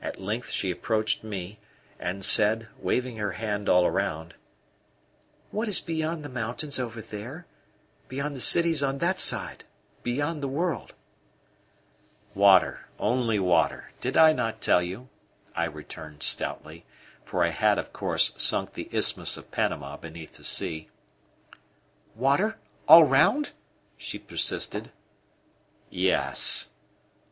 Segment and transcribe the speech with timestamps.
[0.00, 1.58] At length she approached me
[1.98, 4.36] and said, waving her hand all round:
[5.50, 7.44] "What is beyond the mountains over there,
[8.06, 9.64] beyond the cities on that side
[10.04, 10.94] beyond the world?"
[12.36, 13.90] "Water, only water.
[14.00, 15.08] Did I not tell you?"
[15.56, 16.86] I returned stoutly;
[17.24, 20.88] for I had, of course, sunk the Isthmus of Panama beneath the sea.
[22.14, 22.58] "Water!
[22.86, 23.50] All round?"
[23.96, 24.92] she persisted.
[25.90, 26.68] "Yes."